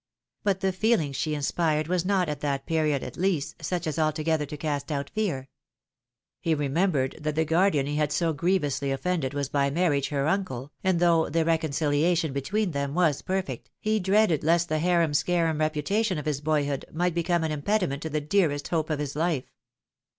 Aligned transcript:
But 0.43 0.61
the 0.61 0.71
feel 0.73 0.99
ing 0.99 1.11
she 1.11 1.35
inspired 1.35 1.87
was 1.87 2.03
not, 2.03 2.27
at 2.27 2.39
that 2.39 2.65
period, 2.65 3.03
at 3.03 3.17
least, 3.17 3.63
such 3.63 3.85
as 3.85 3.99
alto 3.99 4.23
gether 4.23 4.47
to 4.47 4.57
cast 4.57 4.91
out 4.91 5.11
fear. 5.11 5.47
He 6.39 6.55
remembered 6.55 7.15
that 7.21 7.35
the 7.35 7.45
guardian 7.45 7.85
he 7.85 7.97
had 7.97 8.11
so 8.11 8.33
grievously 8.33 8.91
offended 8.91 9.35
was 9.35 9.47
by 9.47 9.69
marriage 9.69 10.09
her 10.09 10.27
uncle, 10.27 10.71
and 10.83 10.99
though 10.99 11.29
the 11.29 11.45
reconciliation 11.45 12.33
between 12.33 12.71
them 12.71 12.95
was 12.95 13.21
perfect, 13.21 13.69
he 13.79 13.99
dreaded 13.99 14.43
lest 14.43 14.69
the 14.69 14.79
harem 14.79 15.11
scarem 15.11 15.59
reputation 15.59 16.17
of 16.17 16.25
his 16.25 16.41
boyhood 16.41 16.83
might 16.91 17.13
become 17.13 17.43
an 17.43 17.51
impediment 17.51 18.01
to 18.01 18.09
the 18.09 18.19
dearest 18.21 18.69
hope 18.69 18.89
of 18.89 18.97
his 18.97 19.15
life. 19.15 19.53